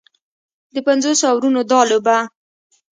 [0.73, 2.17] د پنځوسو اورونو دا لوبه